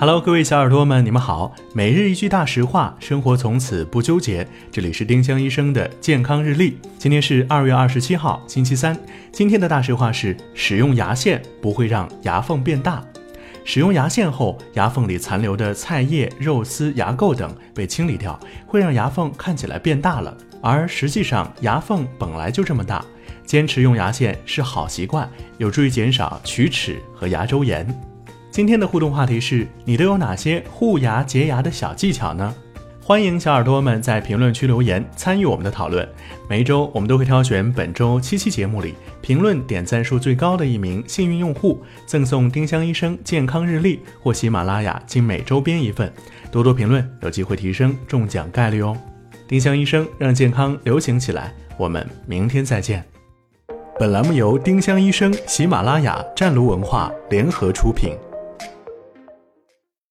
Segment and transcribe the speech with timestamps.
[0.00, 1.52] Hello，各位小耳朵们，你们好。
[1.74, 4.46] 每日一句大实话，生活从此不纠结。
[4.70, 6.78] 这里是丁香医生的健康日历。
[6.96, 8.96] 今天是二月二十七号，星期三。
[9.32, 13.02] 今天的大实话是：使用牙线不会让牙缝变大。
[13.64, 18.38] 使用牙线后，牙缝里残留的菜叶、肉丝、牙垢等被清理掉，
[18.68, 20.32] 会让牙缝看起来变大了。
[20.62, 23.04] 而实际上，牙缝本来就这么大。
[23.44, 27.84] 坚持用牙线是好习惯，有助于减少龋齿和牙周炎。
[28.58, 32.52] 今天的互动话题是你都有哪些护牙洁牙的小技巧呢？
[33.00, 36.04] 欢迎小耳朵们在评论区留言参与我们的讨论。
[36.48, 46.12] 每周我们都会挑选本周七期节目里评论点赞数最高的一名幸运用户，赠送丁香医生健康日历或喜马拉雅精美周边一份。
[46.50, 48.96] 多多评论，有机会提升中奖概率哦。
[49.46, 53.04] 丁香医生让健康流行起来，我们明天再见。
[54.00, 58.16] 本栏目由丁香医生、喜马拉雅、湛庐文化联合出品。